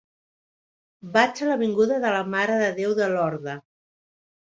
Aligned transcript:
Vaig 1.19 1.43
a 1.45 1.51
l'avinguda 1.51 2.01
de 2.07 2.17
la 2.17 2.25
Mare 2.37 2.59
de 2.65 2.73
Déu 2.83 2.99
de 3.05 3.15
Lorda. 3.17 3.61